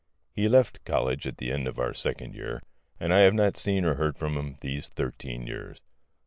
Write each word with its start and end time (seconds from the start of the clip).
He 0.33 0.47
left 0.49 0.83
college 0.83 1.27
at 1.27 1.37
the 1.37 1.51
end 1.51 1.67
of 1.67 1.77
our 1.77 1.93
second 1.93 2.33
year, 2.33 2.63
and 2.99 3.13
I 3.13 3.19
have 3.19 3.35
not 3.35 3.55
seen 3.55 3.85
or 3.85 3.93
heard 3.97 4.17
from 4.17 4.35
him 4.35 4.55
these 4.61 4.89
thirteen 4.89 5.45
years. 5.45 5.77